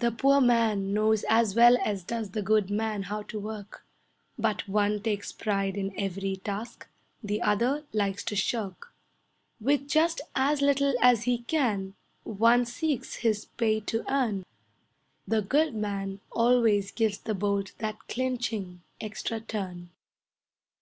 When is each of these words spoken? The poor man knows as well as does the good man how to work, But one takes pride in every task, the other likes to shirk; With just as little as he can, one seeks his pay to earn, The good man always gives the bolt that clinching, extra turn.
The 0.00 0.12
poor 0.12 0.38
man 0.42 0.92
knows 0.92 1.24
as 1.26 1.54
well 1.56 1.78
as 1.82 2.04
does 2.04 2.32
the 2.32 2.42
good 2.42 2.68
man 2.68 3.04
how 3.04 3.22
to 3.22 3.40
work, 3.40 3.86
But 4.38 4.68
one 4.68 5.00
takes 5.02 5.32
pride 5.32 5.78
in 5.78 5.98
every 5.98 6.36
task, 6.36 6.86
the 7.22 7.40
other 7.40 7.86
likes 7.94 8.22
to 8.24 8.36
shirk; 8.36 8.92
With 9.58 9.88
just 9.88 10.20
as 10.34 10.60
little 10.60 10.92
as 11.00 11.22
he 11.22 11.38
can, 11.38 11.94
one 12.22 12.66
seeks 12.66 13.14
his 13.16 13.46
pay 13.46 13.80
to 13.80 14.04
earn, 14.12 14.44
The 15.26 15.40
good 15.40 15.74
man 15.74 16.20
always 16.30 16.90
gives 16.90 17.16
the 17.16 17.32
bolt 17.32 17.72
that 17.78 18.08
clinching, 18.08 18.82
extra 19.00 19.40
turn. 19.40 19.88